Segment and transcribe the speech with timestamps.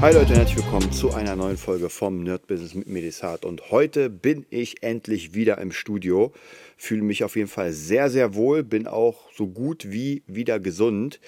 [0.00, 3.44] Hi Leute, herzlich willkommen zu einer neuen Folge vom Nerd Business mit Medisat.
[3.44, 6.32] Und heute bin ich endlich wieder im Studio.
[6.78, 11.20] Fühle mich auf jeden Fall sehr, sehr wohl, bin auch so gut wie wieder gesund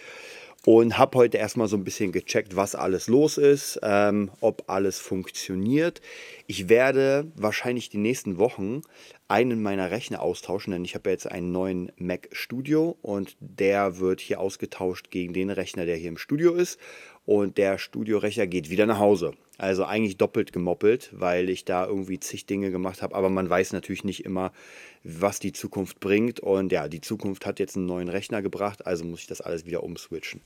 [0.65, 4.99] und habe heute erstmal so ein bisschen gecheckt, was alles los ist, ähm, ob alles
[4.99, 6.01] funktioniert.
[6.47, 8.83] Ich werde wahrscheinlich die nächsten Wochen
[9.27, 14.21] einen meiner Rechner austauschen, denn ich habe jetzt einen neuen Mac Studio und der wird
[14.21, 16.79] hier ausgetauscht gegen den Rechner, der hier im Studio ist
[17.25, 19.33] und der Studiorechner geht wieder nach Hause.
[19.59, 23.73] Also eigentlich doppelt gemoppelt, weil ich da irgendwie zig Dinge gemacht habe, aber man weiß
[23.75, 24.51] natürlich nicht immer,
[25.05, 26.41] was die Zukunft bringt.
[26.41, 29.67] Und ja, die Zukunft hat jetzt einen neuen Rechner gebracht, also muss ich das alles
[29.67, 30.41] wieder umswitchen.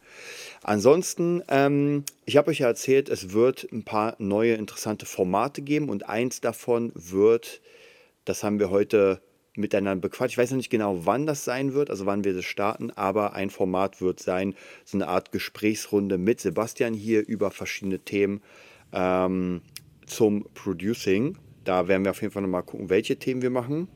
[0.62, 5.88] Ansonsten, ähm, ich habe euch ja erzählt, es wird ein paar neue interessante Formate geben
[5.88, 7.60] und eins davon wird,
[8.24, 9.20] das haben wir heute
[9.54, 10.34] miteinander bequatscht.
[10.34, 13.34] Ich weiß noch nicht genau, wann das sein wird, also wann wir das starten, aber
[13.34, 18.42] ein Format wird sein, so eine Art Gesprächsrunde mit Sebastian hier über verschiedene Themen
[18.96, 19.60] ähm,
[20.06, 21.38] zum Producing.
[21.64, 23.88] Da werden wir auf jeden Fall nochmal gucken, welche Themen wir machen.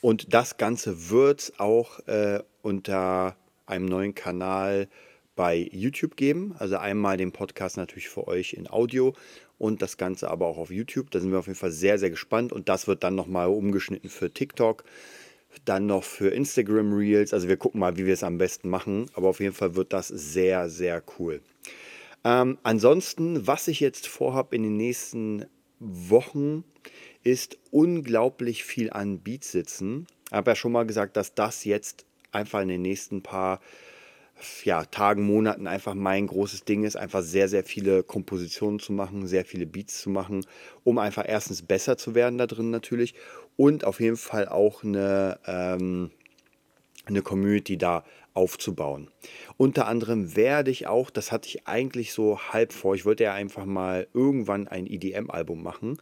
[0.00, 3.36] Und das Ganze wird auch äh, unter
[3.66, 4.88] einem neuen Kanal
[5.34, 6.54] bei YouTube geben.
[6.58, 9.14] Also einmal den Podcast natürlich für euch in Audio
[9.58, 11.10] und das Ganze aber auch auf YouTube.
[11.10, 14.10] Da sind wir auf jeden Fall sehr, sehr gespannt und das wird dann nochmal umgeschnitten
[14.10, 14.84] für TikTok,
[15.64, 17.32] dann noch für Instagram Reels.
[17.32, 19.92] Also wir gucken mal, wie wir es am besten machen, aber auf jeden Fall wird
[19.92, 21.40] das sehr, sehr cool.
[22.24, 25.46] Ähm, ansonsten, was ich jetzt vorhabe in den nächsten
[25.78, 26.64] Wochen,
[27.22, 30.06] ist unglaublich viel an Beats sitzen.
[30.26, 33.60] Ich habe ja schon mal gesagt, dass das jetzt einfach in den nächsten paar
[34.64, 39.26] ja, Tagen, Monaten einfach mein großes Ding ist, einfach sehr, sehr viele Kompositionen zu machen,
[39.26, 40.44] sehr viele Beats zu machen,
[40.84, 43.14] um einfach erstens besser zu werden da drin natürlich
[43.56, 46.10] und auf jeden Fall auch eine, ähm,
[47.04, 48.04] eine Community da
[48.34, 49.10] aufzubauen.
[49.56, 53.34] Unter anderem werde ich auch, das hatte ich eigentlich so halb vor, ich wollte ja
[53.34, 55.98] einfach mal irgendwann ein EDM-Album machen,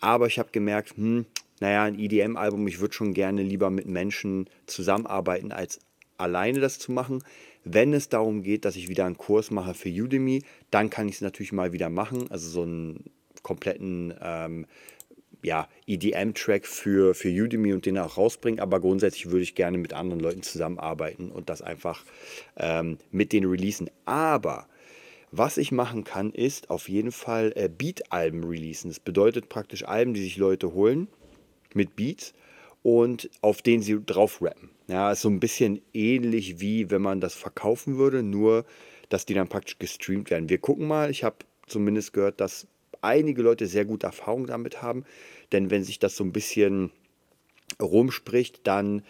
[0.00, 1.26] aber ich habe gemerkt, hm,
[1.60, 5.78] naja, ein EDM-Album, ich würde schon gerne lieber mit Menschen zusammenarbeiten, als
[6.18, 7.22] alleine das zu machen.
[7.64, 11.16] Wenn es darum geht, dass ich wieder einen Kurs mache für Udemy, dann kann ich
[11.16, 12.28] es natürlich mal wieder machen.
[12.30, 13.04] Also so einen
[13.42, 14.66] kompletten ähm,
[15.42, 18.60] ja, EDM-Track für, für Udemy und den auch rausbringen.
[18.60, 22.04] Aber grundsätzlich würde ich gerne mit anderen Leuten zusammenarbeiten und das einfach
[22.56, 23.90] ähm, mit denen releasen.
[24.04, 24.68] Aber
[25.30, 28.90] was ich machen kann, ist auf jeden Fall äh, Beat-Alben releasen.
[28.90, 31.08] Das bedeutet praktisch Alben, die sich Leute holen
[31.74, 32.34] mit Beats
[32.82, 34.70] und auf denen sie drauf rappen.
[34.88, 38.64] Ja, ist so ein bisschen ähnlich wie wenn man das verkaufen würde, nur
[39.08, 40.48] dass die dann praktisch gestreamt werden.
[40.48, 41.36] Wir gucken mal, ich habe
[41.66, 42.66] zumindest gehört, dass
[43.02, 45.04] einige Leute sehr gute Erfahrungen damit haben,
[45.52, 46.90] denn wenn sich das so ein bisschen
[47.80, 49.02] rumspricht, dann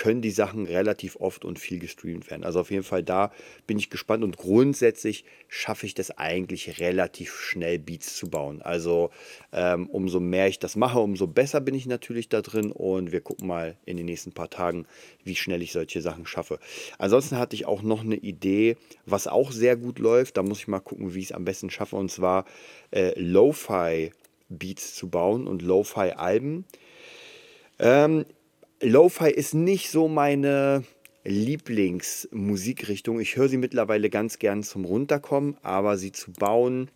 [0.00, 2.42] können die Sachen relativ oft und viel gestreamt werden.
[2.42, 3.30] Also auf jeden Fall da
[3.66, 8.62] bin ich gespannt und grundsätzlich schaffe ich das eigentlich relativ schnell Beats zu bauen.
[8.62, 9.10] Also
[9.52, 13.20] ähm, umso mehr ich das mache, umso besser bin ich natürlich da drin und wir
[13.20, 14.86] gucken mal in den nächsten paar Tagen,
[15.22, 16.60] wie schnell ich solche Sachen schaffe.
[16.96, 20.38] Ansonsten hatte ich auch noch eine Idee, was auch sehr gut läuft.
[20.38, 22.46] Da muss ich mal gucken, wie ich es am besten schaffe und zwar
[22.90, 24.12] äh, Lo-Fi
[24.48, 26.64] Beats zu bauen und Lo-Fi Alben.
[27.78, 28.24] Ähm,
[28.82, 30.84] Lo-Fi ist nicht so meine
[31.24, 33.20] Lieblingsmusikrichtung.
[33.20, 36.90] Ich höre sie mittlerweile ganz gern zum Runterkommen, aber sie zu bauen,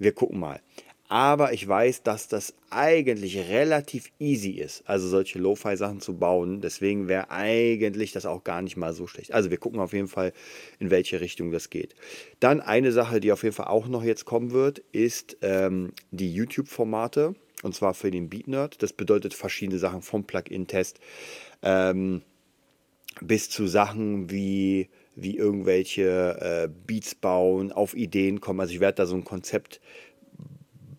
[0.00, 0.60] wir gucken mal.
[1.08, 6.60] Aber ich weiß, dass das eigentlich relativ easy ist, also solche Lo-Fi-Sachen zu bauen.
[6.60, 9.32] Deswegen wäre eigentlich das auch gar nicht mal so schlecht.
[9.32, 10.32] Also wir gucken auf jeden Fall,
[10.80, 11.94] in welche Richtung das geht.
[12.40, 16.32] Dann eine Sache, die auf jeden Fall auch noch jetzt kommen wird, ist ähm, die
[16.32, 18.82] YouTube-Formate und zwar für den Beat Nerd.
[18.82, 21.00] Das bedeutet verschiedene Sachen vom Plugin-Test
[21.62, 22.22] ähm,
[23.20, 28.60] bis zu Sachen wie, wie irgendwelche äh, Beats bauen, auf Ideen kommen.
[28.60, 29.80] Also ich werde da so ein Konzept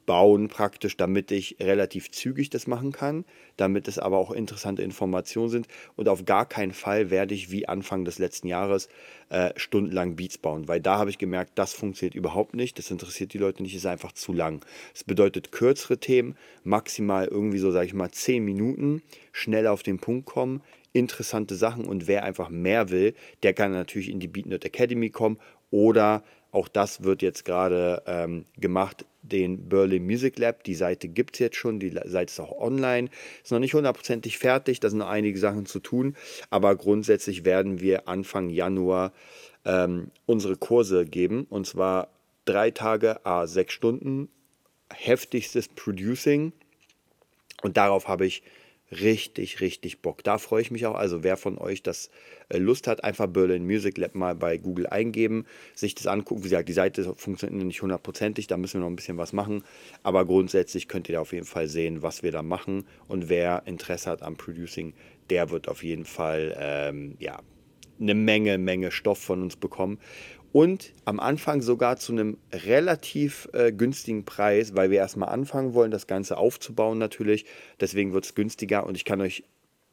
[0.06, 3.26] bauen praktisch, damit ich relativ zügig das machen kann,
[3.58, 5.68] damit es aber auch interessante Informationen sind.
[5.96, 8.90] Und auf gar keinen Fall werde ich wie Anfang des letzten Jahres
[9.30, 13.34] äh, stundenlang Beats bauen, weil da habe ich gemerkt, das funktioniert überhaupt nicht, das interessiert
[13.34, 14.66] die Leute nicht, ist einfach zu lang.
[14.94, 19.02] Es bedeutet kürzere Themen, maximal irgendwie so, sage ich mal, 10 Minuten,
[19.32, 20.62] schnell auf den Punkt kommen,
[20.94, 21.86] interessante Sachen.
[21.86, 23.14] Und wer einfach mehr will,
[23.44, 25.38] der kann natürlich in die BeatNet Academy kommen.
[25.70, 30.64] Oder auch das wird jetzt gerade ähm, gemacht, den Berlin Music Lab.
[30.64, 33.10] Die Seite gibt es jetzt schon, die Seite ist auch online.
[33.44, 36.16] Ist noch nicht hundertprozentig fertig, da sind noch einige Sachen zu tun.
[36.50, 39.14] Aber grundsätzlich werden wir Anfang Januar
[39.66, 41.46] ähm, unsere Kurse geben.
[41.50, 42.10] Und zwar
[42.46, 44.30] drei Tage, a sechs Stunden,
[44.94, 46.54] heftigstes Producing.
[47.62, 48.44] Und darauf habe ich
[48.92, 50.24] richtig, richtig Bock.
[50.24, 50.96] Da freue ich mich auch.
[50.96, 52.10] Also wer von euch das
[52.50, 56.42] äh, Lust hat, einfach Berlin Music Lab mal bei Google eingeben, sich das angucken.
[56.42, 59.64] Wie gesagt, die Seite funktioniert nicht hundertprozentig, da müssen wir noch ein bisschen was machen.
[60.04, 62.86] Aber grundsätzlich könnt ihr da auf jeden Fall sehen, was wir da machen.
[63.08, 64.94] Und wer Interesse hat am Producing,
[65.30, 67.40] der wird auf jeden Fall ähm, ja,
[68.00, 70.00] eine Menge, Menge Stoff von uns bekommen
[70.52, 75.92] und am Anfang sogar zu einem relativ äh, günstigen Preis, weil wir erstmal anfangen wollen,
[75.92, 77.46] das Ganze aufzubauen natürlich.
[77.80, 79.44] Deswegen wird es günstiger und ich kann euch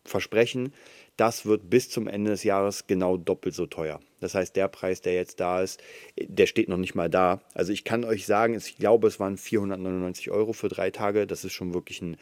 [0.04, 0.72] versprechen,
[1.16, 4.00] das wird bis zum Ende des Jahres genau doppelt so teuer.
[4.20, 5.80] Das heißt, der Preis, der jetzt da ist,
[6.16, 7.40] der steht noch nicht mal da.
[7.54, 11.26] Also ich kann euch sagen, ich glaube, es waren 499 Euro für drei Tage.
[11.26, 12.16] Das ist schon wirklich ein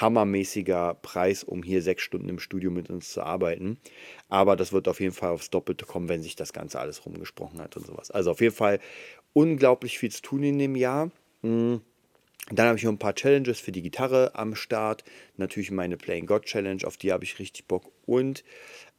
[0.00, 3.78] hammermäßiger Preis, um hier sechs Stunden im Studio mit uns zu arbeiten.
[4.28, 7.60] Aber das wird auf jeden Fall aufs Doppelte kommen, wenn sich das Ganze alles rumgesprochen
[7.60, 8.10] hat und sowas.
[8.10, 8.80] Also auf jeden Fall
[9.32, 11.10] unglaublich viel zu tun in dem Jahr.
[11.42, 11.82] Hm.
[12.50, 15.04] Dann habe ich noch ein paar Challenges für die Gitarre am Start.
[15.36, 17.92] Natürlich meine Playing God Challenge, auf die habe ich richtig Bock.
[18.04, 18.42] Und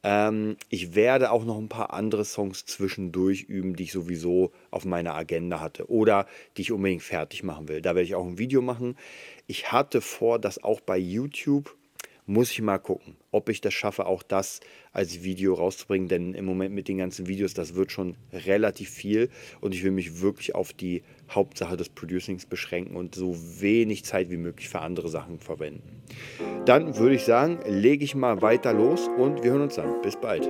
[0.04, 4.86] ähm, ich werde auch noch ein paar andere Songs zwischendurch üben, die ich sowieso auf
[4.86, 6.25] meiner Agenda hatte oder
[6.57, 7.81] die ich unbedingt fertig machen will.
[7.81, 8.98] Da werde ich auch ein Video machen.
[9.45, 11.75] Ich hatte vor, das auch bei YouTube
[12.25, 14.59] muss ich mal gucken, ob ich das schaffe, auch das
[14.91, 16.07] als Video rauszubringen.
[16.07, 19.29] Denn im Moment mit den ganzen Videos, das wird schon relativ viel.
[19.61, 24.29] Und ich will mich wirklich auf die Hauptsache des Producings beschränken und so wenig Zeit
[24.29, 26.01] wie möglich für andere Sachen verwenden.
[26.65, 30.01] Dann würde ich sagen, lege ich mal weiter los und wir hören uns dann.
[30.01, 30.49] Bis bald.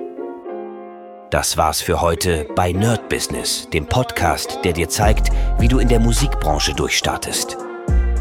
[1.33, 5.87] Das war's für heute bei Nerd Business, dem Podcast, der dir zeigt, wie du in
[5.87, 7.57] der Musikbranche durchstartest.